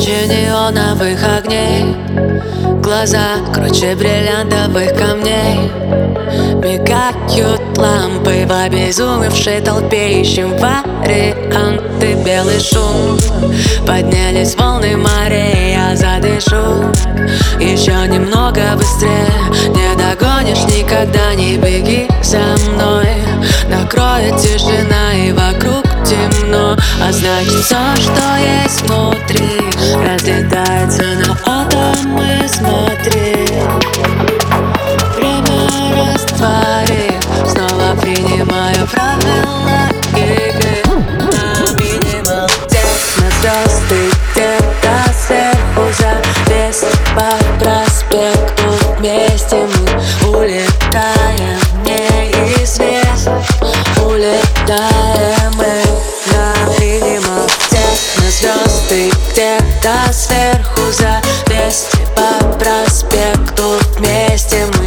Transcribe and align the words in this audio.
ярче 0.00 0.26
неоновых 0.26 1.22
огней. 1.22 1.94
Глаза 2.82 3.38
круче 3.52 3.94
бриллиантовых 3.94 4.94
камней. 4.96 5.70
Мигают 6.62 7.60
лампы 7.76 8.46
в 8.46 8.52
обезумевшей 8.52 9.60
толпе. 9.60 10.20
Ищем 10.20 10.56
варианты. 10.56 12.14
Белый 12.24 12.60
шум. 12.60 13.18
Поднялись 13.86 14.54
волны 14.56 14.96
морей, 14.96 15.74
я 15.74 15.96
задышу. 15.96 16.90
Еще 17.58 17.92
немного 18.08 18.76
быстрее. 18.76 19.32
Не 19.68 19.96
догонишь 19.96 20.64
никогда, 20.64 21.34
не 21.34 21.56
беги 21.56 22.08
за 22.22 22.38
мной. 22.70 23.08
Накроет 23.68 24.36
тишина 24.38 24.79
А 26.76 27.12
значит 27.12 27.64
все, 27.64 27.76
что 27.96 28.36
есть 28.38 28.82
внутри 28.82 29.60
Разлетается 30.04 31.02
на 31.16 31.36
атомы, 31.44 32.46
смотри. 32.46 33.46
Время 35.16 35.68
растворив 35.96 37.22
Снова 37.48 37.96
принимаю 38.00 38.86
правила 38.86 39.88
игры. 40.14 40.82
На 41.32 41.72
минимал 41.80 42.48
техно 42.68 43.30
звезды 43.40 44.10
Где-то 44.32 45.12
сверху 45.26 45.84
завес 45.98 46.84
по 47.14 47.30
проспекту 47.58 48.68
Вместе 48.98 49.56
мы 49.56 50.38
улетаем 50.38 51.58
неизвестно 51.84 53.42
Улетаем 54.04 54.99
звезды 59.10 59.30
где-то 59.32 60.12
сверху 60.12 60.92
за 60.92 61.20
200 61.46 61.96
по 62.14 62.58
проспекту 62.58 63.78
Вместе 63.96 64.66
мы 64.78 64.79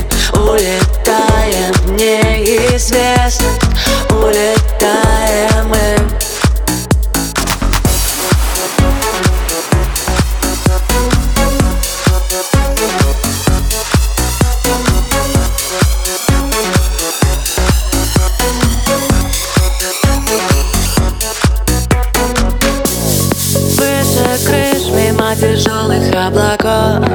тяжелых 25.43 26.07
облаков. 26.15 27.05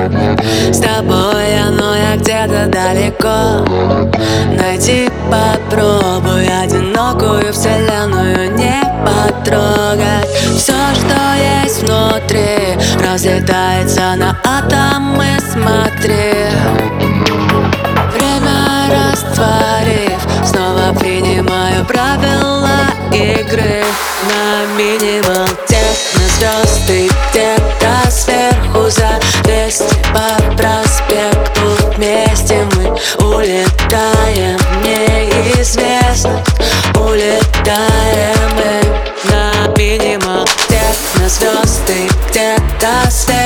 С 0.70 0.78
тобой 0.78 1.60
оно 1.66 1.96
я 1.96 2.16
где-то 2.16 2.66
далеко. 2.66 3.64
Найти 4.56 5.10
попробуй 5.30 6.46
одинокую 6.46 7.52
вселенную 7.52 8.52
Не 8.54 8.82
потрогать. 9.04 10.28
Все, 10.56 10.74
что 10.94 11.18
есть 11.36 11.82
внутри 11.82 12.76
Разлетается 13.00 14.14
на 14.16 14.36
атомы, 14.44 15.26
смотри. 15.52 16.48
Время 18.12 18.90
растворив 18.90 20.20
Снова 20.44 20.92
принимаю 20.98 21.84
правила 21.86 22.78
игры. 23.12 23.84
На 24.28 24.67
минимал 24.77 25.37
улетаем 33.48 34.59
в 34.59 34.85
неизвестность 34.85 36.27
Улетаем 36.95 38.51
мы 38.57 39.31
на 39.31 39.69
минимал. 39.77 40.47
Техно 40.69 41.29
звезды 41.29 42.09
где-то 42.29 43.11
сверху 43.11 43.37